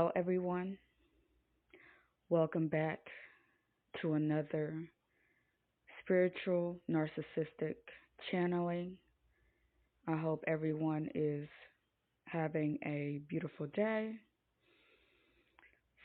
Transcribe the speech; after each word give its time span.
Hello, 0.00 0.12
everyone. 0.16 0.78
Welcome 2.30 2.68
back 2.68 3.00
to 4.00 4.14
another 4.14 4.72
spiritual 6.02 6.80
narcissistic 6.90 7.74
channeling. 8.30 8.96
I 10.08 10.16
hope 10.16 10.42
everyone 10.46 11.10
is 11.14 11.46
having 12.24 12.78
a 12.86 13.20
beautiful 13.28 13.66
day. 13.74 14.12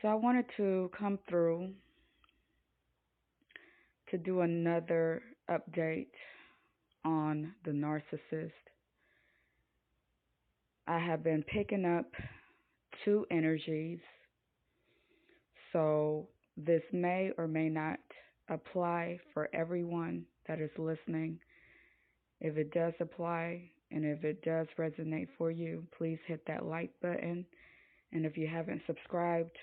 So, 0.02 0.10
I 0.10 0.16
wanted 0.16 0.48
to 0.58 0.92
come 1.00 1.18
through 1.30 1.70
to 4.12 4.18
do 4.18 4.42
another 4.42 5.22
update 5.50 6.12
on 7.06 7.54
the 7.64 7.72
narcissist. 7.72 8.52
I 10.86 11.00
have 11.00 11.24
been 11.24 11.44
picking 11.44 11.86
up 11.86 12.12
two 13.06 13.26
energies. 13.32 14.00
So 15.72 16.28
this 16.58 16.82
may 16.92 17.32
or 17.38 17.48
may 17.48 17.70
not 17.70 18.00
apply 18.50 19.20
for 19.34 19.50
everyone 19.54 20.26
that 20.48 20.60
is 20.60 20.72
listening. 20.78 21.40
If 22.42 22.58
it 22.58 22.74
does 22.74 22.94
apply 23.00 23.70
and 23.92 24.04
if 24.04 24.24
it 24.24 24.44
does 24.44 24.68
resonate 24.78 25.28
for 25.38 25.52
you, 25.52 25.86
please 25.98 26.20
hit 26.28 26.42
that 26.48 26.66
like 26.66 26.92
button. 27.02 27.46
And 28.12 28.26
if 28.26 28.38
you 28.38 28.48
haven't 28.48 28.82
subscribed, 28.88 29.56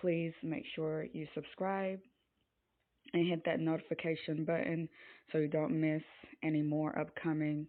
please 0.00 0.32
make 0.42 0.64
sure 0.74 1.06
you 1.12 1.26
subscribe 1.34 2.00
and 3.12 3.28
hit 3.28 3.44
that 3.44 3.60
notification 3.60 4.44
button 4.44 4.88
so 5.32 5.38
you 5.38 5.48
don't 5.48 5.80
miss 5.80 6.02
any 6.42 6.62
more 6.62 6.98
upcoming 6.98 7.66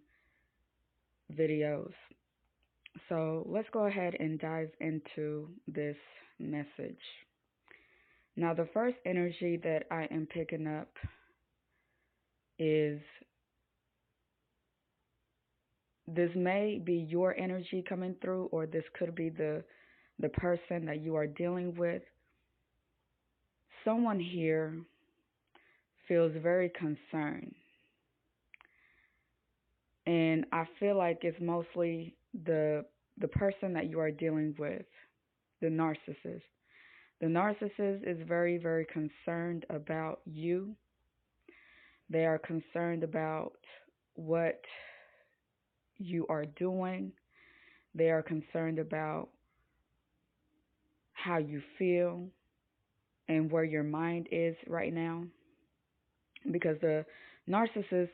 videos. 1.34 1.92
So 3.10 3.46
let's 3.50 3.70
go 3.72 3.86
ahead 3.86 4.16
and 4.20 4.40
dive 4.40 4.70
into 4.80 5.50
this 5.68 5.98
message. 6.40 7.02
Now, 8.36 8.54
the 8.54 8.68
first 8.74 8.98
energy 9.06 9.60
that 9.64 9.84
I 9.90 10.08
am 10.12 10.28
picking 10.28 10.68
up 10.68 10.90
is 12.60 13.00
this 16.08 16.30
may 16.36 16.80
be 16.84 16.94
your 17.10 17.36
energy 17.38 17.84
coming 17.88 18.16
through, 18.22 18.46
or 18.52 18.66
this 18.66 18.84
could 18.98 19.16
be 19.16 19.30
the 19.30 19.64
the 20.20 20.30
person 20.30 20.86
that 20.86 21.02
you 21.02 21.16
are 21.16 21.28
dealing 21.28 21.76
with. 21.76 22.02
Someone 23.86 24.20
here 24.20 24.76
feels 26.08 26.32
very 26.42 26.70
concerned. 26.70 27.54
And 30.08 30.46
I 30.52 30.66
feel 30.80 30.98
like 30.98 31.20
it's 31.22 31.40
mostly 31.42 32.16
the 32.46 32.86
the 33.20 33.28
person 33.28 33.74
that 33.74 33.90
you 33.90 34.00
are 34.00 34.12
dealing 34.12 34.56
with, 34.60 34.86
the 35.62 35.68
narcissist. 35.68 36.42
The 37.20 37.26
narcissist 37.26 38.08
is 38.08 38.18
very, 38.28 38.58
very 38.58 38.86
concerned 38.86 39.66
about 39.72 40.22
you. 40.26 40.76
They 42.10 42.26
are 42.26 42.38
concerned 42.38 43.04
about 43.04 43.54
what 44.14 44.62
you 45.98 46.28
are 46.30 46.46
doing. 46.46 47.12
They 47.96 48.12
are 48.12 48.22
concerned 48.22 48.78
about 48.78 49.30
how 51.14 51.38
you 51.38 51.62
feel 51.80 52.28
and 53.28 53.52
where 53.52 53.64
your 53.64 53.84
mind 53.84 54.28
is 54.32 54.56
right 54.68 54.94
now. 54.94 55.24
Because 56.52 56.78
the 56.82 57.04
narcissist 57.50 58.10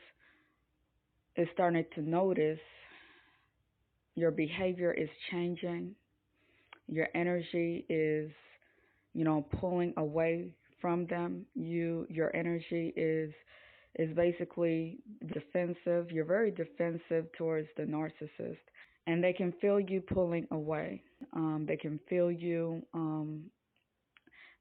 is 1.36 1.48
starting 1.52 1.84
to 1.94 2.00
notice 2.02 2.58
your 4.14 4.30
behavior 4.30 4.92
is 4.92 5.08
changing. 5.30 5.94
Your 6.88 7.08
energy 7.14 7.84
is, 7.88 8.30
you 9.14 9.24
know, 9.24 9.46
pulling 9.60 9.94
away 9.96 10.54
from 10.80 11.06
them. 11.06 11.46
You 11.54 12.06
your 12.10 12.34
energy 12.36 12.92
is 12.96 13.32
is 13.96 14.14
basically 14.14 14.98
defensive. 15.32 16.10
You're 16.10 16.24
very 16.24 16.50
defensive 16.50 17.26
towards 17.38 17.68
the 17.76 17.84
narcissist, 17.84 18.58
and 19.06 19.22
they 19.22 19.32
can 19.32 19.52
feel 19.60 19.80
you 19.80 20.00
pulling 20.00 20.46
away. 20.50 21.02
Um, 21.32 21.64
they 21.66 21.76
can 21.76 21.98
feel 22.08 22.30
you 22.30 22.82
um, 22.92 23.44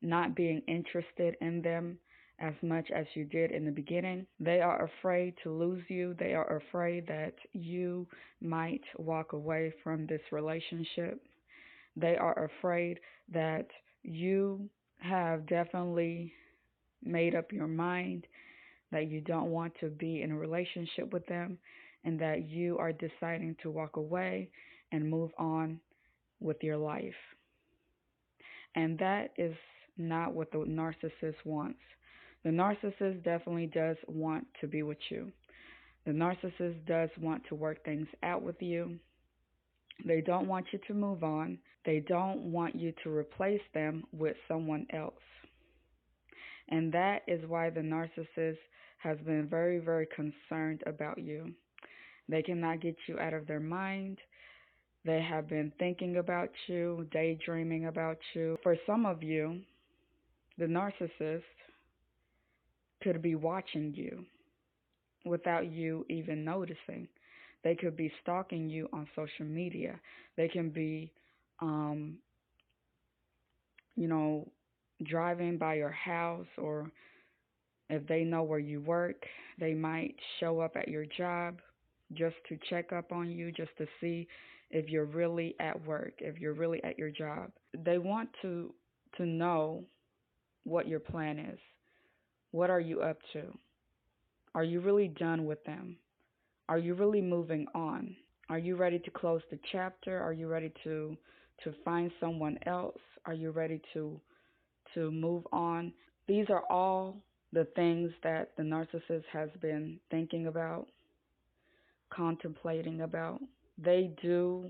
not 0.01 0.35
being 0.35 0.61
interested 0.67 1.35
in 1.41 1.61
them 1.61 1.97
as 2.43 2.53
much 2.61 2.91
as 2.93 3.05
you 3.15 3.23
did 3.23 3.51
in 3.51 3.63
the 3.65 3.71
beginning. 3.71 4.27
They 4.39 4.59
are 4.59 4.83
afraid 4.83 5.33
to 5.43 5.49
lose 5.51 5.83
you. 5.87 6.13
They 6.19 6.33
are 6.33 6.57
afraid 6.57 7.07
that 7.07 7.33
you 7.53 8.05
might 8.41 8.83
walk 8.97 9.31
away 9.31 9.73
from 9.83 10.05
this 10.05 10.21
relationship. 10.31 11.21
They 11.95 12.17
are 12.17 12.45
afraid 12.45 12.99
that 13.33 13.67
you 14.03 14.69
have 14.99 15.47
definitely 15.47 16.33
made 17.03 17.33
up 17.33 17.53
your 17.53 17.67
mind 17.67 18.27
that 18.91 19.09
you 19.09 19.21
don't 19.21 19.51
want 19.51 19.73
to 19.79 19.87
be 19.89 20.21
in 20.21 20.31
a 20.31 20.37
relationship 20.37 21.13
with 21.13 21.25
them 21.27 21.57
and 22.03 22.19
that 22.19 22.47
you 22.49 22.77
are 22.77 22.91
deciding 22.91 23.55
to 23.63 23.71
walk 23.71 23.95
away 23.95 24.49
and 24.91 25.09
move 25.09 25.31
on 25.37 25.79
with 26.41 26.57
your 26.61 26.77
life. 26.77 27.15
And 28.75 28.97
that 28.99 29.31
is 29.37 29.55
not 29.97 30.33
what 30.33 30.51
the 30.51 30.59
narcissist 30.59 31.35
wants. 31.45 31.79
The 32.43 32.49
narcissist 32.49 33.23
definitely 33.23 33.67
does 33.67 33.97
want 34.07 34.45
to 34.61 34.67
be 34.67 34.83
with 34.83 34.97
you. 35.09 35.31
The 36.05 36.11
narcissist 36.11 36.85
does 36.85 37.09
want 37.19 37.43
to 37.47 37.55
work 37.55 37.83
things 37.85 38.07
out 38.23 38.41
with 38.41 38.61
you. 38.61 38.99
They 40.05 40.21
don't 40.21 40.47
want 40.47 40.65
you 40.71 40.79
to 40.87 40.93
move 40.93 41.23
on. 41.23 41.57
They 41.85 41.99
don't 42.01 42.51
want 42.51 42.75
you 42.75 42.93
to 43.03 43.15
replace 43.15 43.61
them 43.73 44.03
with 44.11 44.35
someone 44.47 44.85
else. 44.91 45.13
And 46.69 46.91
that 46.93 47.21
is 47.27 47.45
why 47.47 47.69
the 47.69 47.81
narcissist 47.81 48.57
has 48.97 49.17
been 49.25 49.47
very, 49.47 49.79
very 49.79 50.07
concerned 50.07 50.81
about 50.85 51.19
you. 51.19 51.53
They 52.29 52.41
cannot 52.41 52.81
get 52.81 52.95
you 53.07 53.19
out 53.19 53.33
of 53.33 53.47
their 53.47 53.59
mind. 53.59 54.17
They 55.05 55.21
have 55.21 55.49
been 55.49 55.71
thinking 55.77 56.17
about 56.17 56.49
you, 56.67 57.05
daydreaming 57.11 57.87
about 57.87 58.17
you. 58.33 58.57
For 58.63 58.77
some 58.85 59.05
of 59.05 59.21
you, 59.21 59.59
the 60.57 60.65
narcissist 60.65 61.43
could 63.03 63.21
be 63.21 63.35
watching 63.35 63.93
you 63.95 64.25
without 65.25 65.71
you 65.71 66.05
even 66.09 66.43
noticing. 66.43 67.07
They 67.63 67.75
could 67.75 67.95
be 67.95 68.11
stalking 68.21 68.69
you 68.69 68.89
on 68.93 69.07
social 69.15 69.45
media. 69.45 69.99
They 70.37 70.47
can 70.49 70.69
be, 70.69 71.11
um, 71.61 72.17
you 73.95 74.07
know, 74.07 74.47
driving 75.03 75.57
by 75.57 75.75
your 75.75 75.91
house, 75.91 76.47
or 76.57 76.91
if 77.89 78.05
they 78.07 78.23
know 78.23 78.43
where 78.43 78.59
you 78.59 78.81
work, 78.81 79.23
they 79.59 79.73
might 79.73 80.15
show 80.39 80.59
up 80.59 80.75
at 80.75 80.87
your 80.87 81.05
job 81.05 81.59
just 82.13 82.35
to 82.49 82.57
check 82.69 82.91
up 82.93 83.11
on 83.11 83.29
you, 83.31 83.51
just 83.51 83.75
to 83.77 83.87
see 84.01 84.27
if 84.71 84.89
you're 84.89 85.05
really 85.05 85.55
at 85.59 85.83
work, 85.85 86.13
if 86.19 86.39
you're 86.39 86.53
really 86.53 86.83
at 86.83 86.97
your 86.97 87.09
job. 87.11 87.51
They 87.85 87.97
want 87.97 88.29
to 88.41 88.73
to 89.17 89.25
know 89.25 89.83
what 90.65 90.87
your 90.87 90.99
plan 90.99 91.39
is. 91.39 91.59
What 92.53 92.69
are 92.69 92.79
you 92.79 93.01
up 93.01 93.17
to? 93.33 93.41
Are 94.53 94.63
you 94.63 94.79
really 94.79 95.07
done 95.07 95.47
with 95.47 95.63
them? 95.63 95.97
Are 96.69 96.77
you 96.77 96.93
really 96.93 97.19
moving 97.19 97.65
on? 97.73 98.15
Are 98.47 98.59
you 98.59 98.75
ready 98.75 98.99
to 98.99 99.09
close 99.09 99.41
the 99.49 99.57
chapter? 99.71 100.21
Are 100.21 100.33
you 100.33 100.47
ready 100.47 100.71
to 100.83 101.17
to 101.63 101.73
find 101.83 102.11
someone 102.19 102.59
else? 102.67 102.99
Are 103.25 103.33
you 103.33 103.49
ready 103.49 103.81
to 103.95 104.21
to 104.93 105.09
move 105.09 105.47
on? 105.51 105.91
These 106.27 106.45
are 106.51 106.61
all 106.69 107.17
the 107.53 107.65
things 107.75 108.11
that 108.21 108.51
the 108.55 108.61
narcissist 108.61 109.25
has 109.31 109.49
been 109.59 109.99
thinking 110.11 110.45
about, 110.45 110.85
contemplating 112.13 113.01
about. 113.01 113.41
They 113.79 114.11
do 114.21 114.69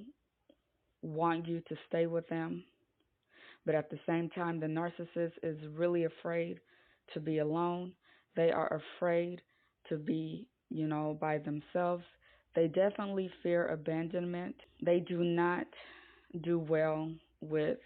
want 1.01 1.49
you 1.49 1.59
to 1.67 1.75
stay 1.89 2.05
with 2.05 2.29
them, 2.29 2.63
but 3.65 3.75
at 3.75 3.89
the 3.89 3.99
same 4.07 4.29
time, 4.29 4.61
the 4.61 4.67
narcissist 4.67 5.33
is 5.43 5.57
really 5.75 6.05
afraid 6.05 6.61
to 7.13 7.19
be 7.19 7.39
alone. 7.39 7.93
They 8.35 8.51
are 8.51 8.81
afraid 8.97 9.41
to 9.89 9.97
be, 9.97 10.47
you 10.69 10.87
know, 10.87 11.17
by 11.19 11.37
themselves. 11.39 12.03
They 12.55 12.67
definitely 12.67 13.29
fear 13.41 13.67
abandonment. 13.67 14.55
They 14.83 14.99
do 14.99 15.23
not 15.23 15.67
do 16.43 16.59
well 16.59 17.11
with 17.41 17.79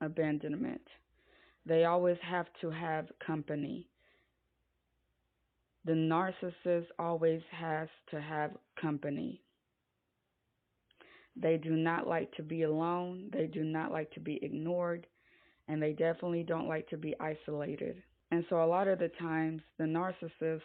abandonment. 0.00 0.82
They 1.66 1.84
always 1.84 2.18
have 2.22 2.46
to 2.60 2.70
have 2.70 3.06
company. 3.24 3.88
The 5.84 5.92
narcissist 5.92 6.86
always 6.98 7.42
has 7.52 7.88
to 8.10 8.20
have 8.20 8.52
company. 8.80 9.42
They 11.36 11.58
do 11.58 11.76
not 11.76 12.06
like 12.06 12.32
to 12.32 12.42
be 12.42 12.62
alone. 12.62 13.30
They 13.32 13.46
do 13.46 13.62
not 13.62 13.92
like 13.92 14.10
to 14.12 14.20
be 14.20 14.38
ignored. 14.42 15.06
And 15.68 15.82
they 15.82 15.92
definitely 15.92 16.44
don't 16.44 16.68
like 16.68 16.88
to 16.88 16.96
be 16.96 17.14
isolated. 17.20 18.02
And 18.30 18.44
so 18.48 18.62
a 18.62 18.66
lot 18.66 18.88
of 18.88 18.98
the 18.98 19.10
times 19.20 19.62
the 19.78 19.84
narcissist, 19.84 20.62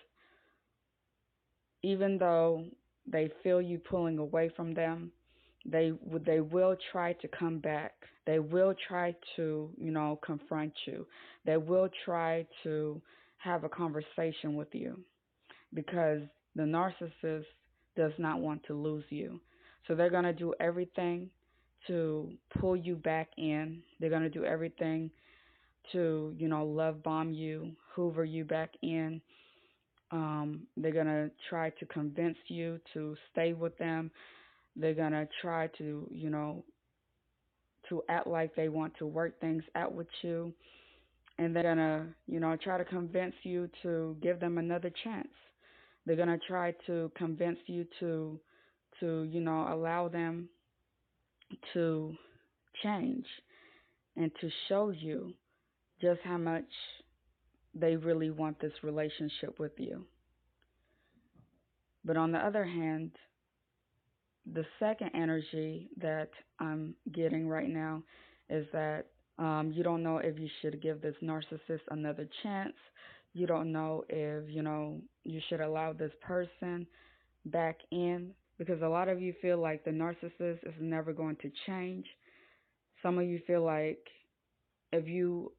even 1.83 2.17
though 2.17 2.65
they 3.11 3.29
feel 3.43 3.61
you 3.61 3.79
pulling 3.79 4.17
away 4.17 4.51
from 4.55 4.73
them, 4.73 5.11
they 5.65 5.91
they 6.25 6.39
will 6.39 6.75
try 6.91 7.13
to 7.13 7.27
come 7.27 7.59
back. 7.59 7.93
They 8.25 8.39
will 8.39 8.73
try 8.87 9.15
to, 9.35 9.69
you 9.77 9.91
know, 9.91 10.19
confront 10.25 10.73
you. 10.85 11.05
They 11.45 11.57
will 11.57 11.89
try 12.05 12.45
to 12.63 13.01
have 13.37 13.63
a 13.63 13.69
conversation 13.69 14.55
with 14.55 14.69
you 14.73 14.99
because 15.73 16.21
the 16.55 16.63
narcissist 16.63 17.45
does 17.95 18.11
not 18.17 18.39
want 18.39 18.63
to 18.65 18.73
lose 18.73 19.03
you. 19.09 19.39
So 19.87 19.95
they're 19.95 20.09
going 20.09 20.23
to 20.23 20.33
do 20.33 20.53
everything 20.59 21.29
to 21.87 22.31
pull 22.59 22.75
you 22.75 22.95
back 22.95 23.29
in. 23.37 23.81
They're 23.99 24.09
going 24.09 24.21
to 24.21 24.29
do 24.29 24.45
everything 24.45 25.09
to, 25.91 26.33
you 26.37 26.47
know, 26.47 26.65
love 26.65 27.03
bomb 27.03 27.33
you, 27.33 27.71
hoover 27.93 28.23
you 28.23 28.45
back 28.45 28.71
in. 28.81 29.21
Um, 30.11 30.61
they're 30.77 30.91
going 30.91 31.05
to 31.05 31.31
try 31.49 31.69
to 31.71 31.85
convince 31.85 32.37
you 32.47 32.79
to 32.93 33.15
stay 33.31 33.53
with 33.53 33.77
them. 33.77 34.11
They're 34.75 34.93
going 34.93 35.13
to 35.13 35.27
try 35.41 35.67
to, 35.77 36.07
you 36.11 36.29
know, 36.29 36.63
to 37.89 38.03
act 38.09 38.27
like 38.27 38.55
they 38.55 38.69
want 38.69 38.93
to 38.99 39.05
work 39.05 39.39
things 39.39 39.63
out 39.75 39.93
with 39.93 40.07
you. 40.21 40.53
And 41.37 41.55
they're 41.55 41.63
going 41.63 41.77
to, 41.77 42.05
you 42.27 42.39
know, 42.39 42.55
try 42.61 42.77
to 42.77 42.85
convince 42.85 43.33
you 43.43 43.69
to 43.83 44.15
give 44.21 44.39
them 44.39 44.57
another 44.57 44.91
chance. 45.03 45.29
They're 46.05 46.15
going 46.15 46.27
to 46.27 46.39
try 46.47 46.73
to 46.87 47.11
convince 47.15 47.59
you 47.67 47.85
to 47.99 48.39
to, 48.99 49.23
you 49.23 49.39
know, 49.39 49.73
allow 49.73 50.09
them 50.09 50.47
to 51.73 52.13
change 52.83 53.25
and 54.15 54.31
to 54.41 54.49
show 54.67 54.89
you 54.89 55.33
just 56.01 56.19
how 56.23 56.37
much 56.37 56.65
they 57.73 57.95
really 57.95 58.29
want 58.29 58.59
this 58.59 58.73
relationship 58.83 59.59
with 59.59 59.73
you. 59.77 60.05
But 62.03 62.17
on 62.17 62.31
the 62.31 62.39
other 62.39 62.65
hand, 62.65 63.11
the 64.51 64.65
second 64.79 65.11
energy 65.13 65.89
that 65.97 66.29
I'm 66.59 66.95
getting 67.13 67.47
right 67.47 67.69
now 67.69 68.03
is 68.49 68.65
that 68.73 69.05
um, 69.37 69.71
you 69.73 69.83
don't 69.83 70.03
know 70.03 70.17
if 70.17 70.37
you 70.37 70.49
should 70.61 70.81
give 70.81 71.01
this 71.01 71.15
narcissist 71.23 71.81
another 71.89 72.27
chance. 72.43 72.73
You 73.33 73.47
don't 73.47 73.71
know 73.71 74.03
if, 74.09 74.49
you 74.49 74.61
know, 74.61 74.99
you 75.23 75.39
should 75.47 75.61
allow 75.61 75.93
this 75.93 76.11
person 76.21 76.85
back 77.45 77.77
in 77.91 78.31
because 78.57 78.81
a 78.81 78.87
lot 78.87 79.07
of 79.07 79.21
you 79.21 79.33
feel 79.41 79.57
like 79.57 79.83
the 79.85 79.91
narcissist 79.91 80.67
is 80.67 80.73
never 80.79 81.13
going 81.13 81.37
to 81.37 81.51
change. 81.65 82.05
Some 83.01 83.17
of 83.17 83.25
you 83.25 83.39
feel 83.47 83.63
like 83.63 84.05
if 84.91 85.07
you 85.07 85.51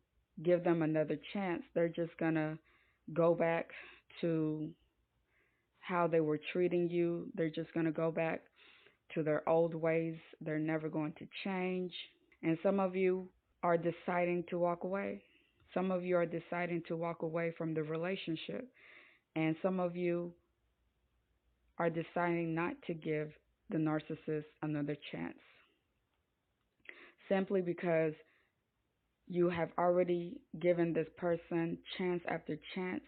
give 0.42 0.64
them 0.64 0.82
another 0.82 1.18
chance, 1.32 1.62
they're 1.74 1.88
just 1.88 2.16
going 2.18 2.34
to 2.34 2.58
go 3.12 3.34
back 3.34 3.70
to 4.20 4.70
how 5.80 6.06
they 6.06 6.20
were 6.20 6.40
treating 6.52 6.88
you. 6.88 7.26
They're 7.34 7.50
just 7.50 7.72
going 7.74 7.86
to 7.86 7.92
go 7.92 8.10
back 8.10 8.42
to 9.14 9.22
their 9.22 9.46
old 9.48 9.74
ways. 9.74 10.16
They're 10.40 10.58
never 10.58 10.88
going 10.88 11.12
to 11.18 11.26
change. 11.44 11.92
And 12.42 12.56
some 12.62 12.80
of 12.80 12.96
you 12.96 13.28
are 13.62 13.76
deciding 13.76 14.44
to 14.50 14.58
walk 14.58 14.84
away. 14.84 15.22
Some 15.74 15.90
of 15.90 16.04
you 16.04 16.16
are 16.16 16.26
deciding 16.26 16.82
to 16.88 16.96
walk 16.96 17.22
away 17.22 17.52
from 17.56 17.74
the 17.74 17.82
relationship. 17.82 18.68
And 19.36 19.56
some 19.62 19.80
of 19.80 19.96
you 19.96 20.32
are 21.78 21.90
deciding 21.90 22.54
not 22.54 22.74
to 22.86 22.94
give 22.94 23.30
the 23.70 23.78
narcissist 23.78 24.44
another 24.62 24.96
chance. 25.10 25.38
Simply 27.28 27.62
because 27.62 28.12
you 29.32 29.48
have 29.48 29.70
already 29.78 30.38
given 30.60 30.92
this 30.92 31.06
person 31.16 31.78
chance 31.96 32.20
after 32.28 32.58
chance 32.74 33.00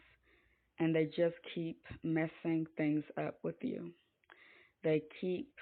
and 0.79 0.95
they 0.95 1.05
just 1.05 1.35
keep 1.55 1.85
messing 2.03 2.67
things 2.79 3.05
up 3.19 3.37
with 3.43 3.57
you. 3.61 3.91
They 4.83 5.03
keep 5.21 5.53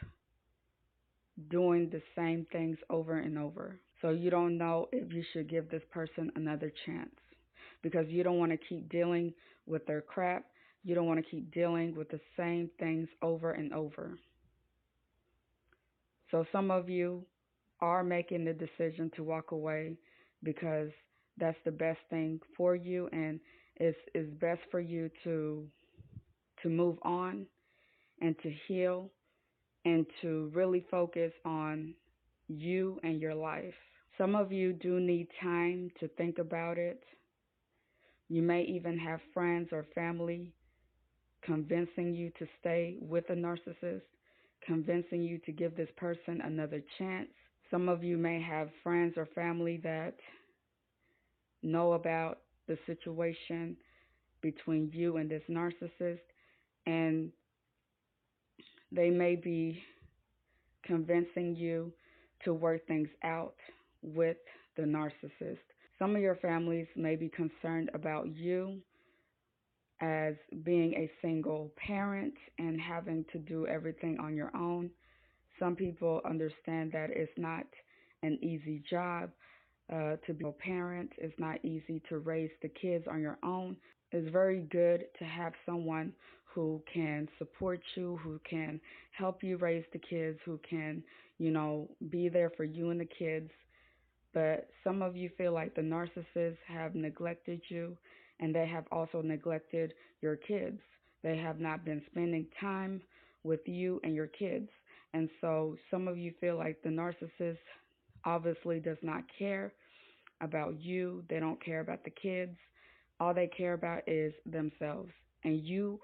doing 1.50 1.90
the 1.90 2.00
same 2.16 2.46
things 2.52 2.78
over 2.90 3.18
and 3.18 3.36
over. 3.38 3.80
So 4.00 4.10
you 4.10 4.30
don't 4.30 4.56
know 4.56 4.88
if 4.92 5.12
you 5.12 5.24
should 5.32 5.50
give 5.50 5.68
this 5.68 5.82
person 5.90 6.30
another 6.36 6.72
chance 6.86 7.10
because 7.82 8.06
you 8.06 8.22
don't 8.22 8.38
want 8.38 8.52
to 8.52 8.58
keep 8.68 8.88
dealing 8.88 9.34
with 9.66 9.84
their 9.86 10.00
crap. 10.00 10.44
You 10.84 10.94
don't 10.94 11.08
want 11.08 11.18
to 11.24 11.28
keep 11.28 11.52
dealing 11.52 11.96
with 11.96 12.08
the 12.08 12.20
same 12.36 12.70
things 12.78 13.08
over 13.20 13.50
and 13.50 13.72
over. 13.74 14.16
So 16.30 16.44
some 16.52 16.70
of 16.70 16.88
you 16.88 17.24
are 17.80 18.04
making 18.04 18.44
the 18.44 18.52
decision 18.52 19.10
to 19.16 19.24
walk 19.24 19.50
away 19.50 19.96
because 20.42 20.90
that's 21.38 21.58
the 21.64 21.70
best 21.70 22.00
thing 22.10 22.40
for 22.56 22.76
you 22.76 23.08
and 23.12 23.40
it's, 23.76 23.98
it's 24.14 24.30
best 24.40 24.60
for 24.70 24.80
you 24.80 25.10
to 25.24 25.66
to 26.62 26.68
move 26.68 26.96
on 27.02 27.46
and 28.20 28.36
to 28.42 28.50
heal 28.68 29.10
and 29.84 30.06
to 30.22 30.50
really 30.54 30.84
focus 30.90 31.32
on 31.44 31.94
you 32.48 32.98
and 33.02 33.20
your 33.20 33.34
life. 33.34 33.74
Some 34.18 34.34
of 34.34 34.52
you 34.52 34.72
do 34.72 35.00
need 35.00 35.28
time 35.42 35.90
to 36.00 36.08
think 36.08 36.38
about 36.38 36.78
it. 36.78 37.02
You 38.28 38.42
may 38.42 38.62
even 38.62 38.98
have 38.98 39.20
friends 39.32 39.68
or 39.72 39.84
family 39.94 40.52
convincing 41.42 42.14
you 42.14 42.30
to 42.38 42.46
stay 42.60 42.98
with 43.00 43.28
a 43.30 43.34
narcissist, 43.34 44.02
convincing 44.64 45.22
you 45.22 45.38
to 45.38 45.52
give 45.52 45.76
this 45.76 45.90
person 45.96 46.40
another 46.42 46.82
chance. 46.98 47.30
Some 47.72 47.88
of 47.88 48.04
you 48.04 48.18
may 48.18 48.40
have 48.42 48.68
friends 48.82 49.14
or 49.16 49.26
family 49.34 49.80
that 49.82 50.14
know 51.62 51.94
about 51.94 52.40
the 52.68 52.76
situation 52.86 53.78
between 54.42 54.90
you 54.92 55.16
and 55.16 55.30
this 55.30 55.42
narcissist, 55.48 56.20
and 56.86 57.30
they 58.92 59.08
may 59.08 59.36
be 59.36 59.82
convincing 60.84 61.56
you 61.56 61.90
to 62.44 62.52
work 62.52 62.86
things 62.86 63.08
out 63.24 63.54
with 64.02 64.36
the 64.76 64.82
narcissist. 64.82 65.58
Some 65.98 66.14
of 66.14 66.20
your 66.20 66.36
families 66.36 66.88
may 66.94 67.16
be 67.16 67.30
concerned 67.30 67.90
about 67.94 68.26
you 68.36 68.82
as 70.02 70.34
being 70.62 70.92
a 70.94 71.10
single 71.22 71.72
parent 71.76 72.34
and 72.58 72.78
having 72.78 73.24
to 73.32 73.38
do 73.38 73.66
everything 73.66 74.18
on 74.20 74.36
your 74.36 74.50
own. 74.54 74.90
Some 75.58 75.76
people 75.76 76.20
understand 76.24 76.92
that 76.92 77.10
it's 77.10 77.32
not 77.36 77.66
an 78.22 78.38
easy 78.42 78.82
job 78.88 79.30
uh, 79.92 80.16
to 80.26 80.34
be 80.34 80.44
a 80.46 80.52
parent. 80.52 81.10
It's 81.18 81.38
not 81.38 81.64
easy 81.64 82.02
to 82.08 82.18
raise 82.18 82.50
the 82.62 82.68
kids 82.68 83.06
on 83.10 83.20
your 83.20 83.38
own. 83.42 83.76
It's 84.12 84.30
very 84.30 84.60
good 84.60 85.04
to 85.18 85.24
have 85.24 85.52
someone 85.66 86.12
who 86.54 86.82
can 86.92 87.28
support 87.38 87.80
you, 87.94 88.18
who 88.22 88.40
can 88.48 88.80
help 89.12 89.42
you 89.42 89.56
raise 89.56 89.84
the 89.92 89.98
kids, 89.98 90.38
who 90.44 90.58
can, 90.68 91.02
you 91.38 91.50
know, 91.50 91.88
be 92.10 92.28
there 92.28 92.50
for 92.56 92.64
you 92.64 92.90
and 92.90 93.00
the 93.00 93.08
kids. 93.18 93.50
But 94.34 94.68
some 94.84 95.02
of 95.02 95.16
you 95.16 95.30
feel 95.36 95.52
like 95.52 95.74
the 95.74 95.82
narcissists 95.82 96.56
have 96.66 96.94
neglected 96.94 97.60
you 97.68 97.96
and 98.40 98.54
they 98.54 98.66
have 98.66 98.84
also 98.90 99.22
neglected 99.22 99.94
your 100.20 100.36
kids. 100.36 100.80
They 101.22 101.36
have 101.38 101.60
not 101.60 101.84
been 101.84 102.02
spending 102.10 102.46
time 102.60 103.02
with 103.44 103.60
you 103.66 104.00
and 104.04 104.14
your 104.14 104.26
kids. 104.26 104.68
And 105.14 105.28
so 105.40 105.76
some 105.90 106.08
of 106.08 106.16
you 106.16 106.32
feel 106.40 106.56
like 106.56 106.82
the 106.82 106.88
narcissist 106.88 107.58
obviously 108.24 108.80
does 108.80 108.98
not 109.02 109.24
care 109.38 109.72
about 110.40 110.80
you. 110.80 111.22
They 111.28 111.38
don't 111.38 111.62
care 111.64 111.80
about 111.80 112.04
the 112.04 112.10
kids. 112.10 112.56
All 113.20 113.34
they 113.34 113.48
care 113.48 113.74
about 113.74 114.02
is 114.06 114.32
themselves. 114.46 115.10
And 115.44 115.60
you 115.60 116.00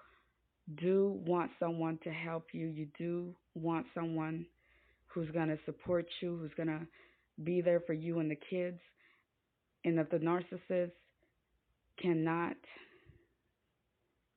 do 0.77 1.21
want 1.27 1.51
someone 1.59 1.99
to 2.05 2.11
help 2.11 2.49
you. 2.53 2.67
You 2.67 2.89
do 2.99 3.35
want 3.55 3.87
someone 3.95 4.47
who's 5.07 5.31
going 5.31 5.49
to 5.49 5.59
support 5.65 6.07
you, 6.21 6.37
who's 6.37 6.55
going 6.57 6.69
to 6.69 6.87
be 7.45 7.61
there 7.61 7.81
for 7.87 7.95
you 7.95 8.19
and 8.19 8.31
the 8.31 8.39
kids. 8.51 8.79
And 9.85 9.99
if 9.99 10.11
the 10.11 10.19
narcissist 10.19 10.93
cannot 12.01 12.57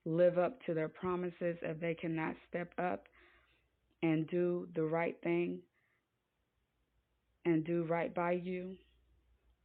live 0.05 0.37
up 0.37 0.57
to 0.65 0.73
their 0.73 0.87
promises, 0.87 1.57
if 1.61 1.79
they 1.79 1.93
cannot 1.93 2.35
step 2.49 2.71
up 2.79 3.03
and 4.03 4.27
do 4.27 4.67
the 4.75 4.84
right 4.84 5.15
thing 5.24 5.60
and 7.46 7.65
do 7.65 7.84
right 7.84 8.13
by 8.13 8.31
you, 8.31 8.75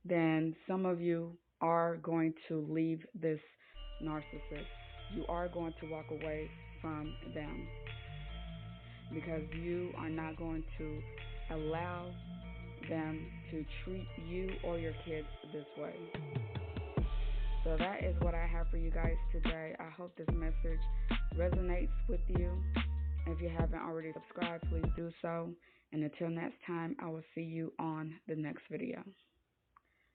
then 0.04 0.54
some 0.68 0.86
of 0.86 1.00
you 1.00 1.36
are 1.60 1.96
going 1.96 2.34
to 2.48 2.66
leave 2.68 3.04
this 3.14 3.40
narcissist. 4.02 4.66
You 5.14 5.24
are 5.28 5.48
going 5.48 5.74
to 5.80 5.90
walk 5.90 6.06
away 6.10 6.50
from 6.80 7.12
them 7.34 7.66
because 9.14 9.42
you 9.62 9.90
are 9.98 10.10
not 10.10 10.36
going 10.36 10.64
to 10.78 11.00
allow 11.50 12.10
them 12.88 13.26
to 13.50 13.64
treat 13.84 14.06
you 14.28 14.50
or 14.64 14.78
your 14.78 14.92
kids 15.04 15.26
this 15.52 15.64
way. 15.78 15.94
So 17.64 17.76
that 17.78 18.04
is 18.04 18.14
what 18.20 18.34
I 18.34 18.46
have 18.46 18.68
for 18.70 18.76
you 18.76 18.90
guys 18.90 19.16
today. 19.32 19.74
I 19.78 19.90
hope 19.96 20.16
this 20.16 20.28
message 20.32 20.80
resonates 21.36 21.90
with 22.08 22.20
you. 22.28 22.50
If 23.26 23.40
you 23.40 23.48
haven't 23.48 23.80
already 23.80 24.12
subscribed, 24.12 24.64
please 24.70 24.90
do 24.96 25.10
so. 25.20 25.50
And 25.92 26.02
until 26.04 26.30
next 26.30 26.56
time, 26.66 26.96
I 27.00 27.06
will 27.06 27.22
see 27.34 27.42
you 27.42 27.72
on 27.78 28.14
the 28.28 28.36
next 28.36 28.62
video. 28.70 29.02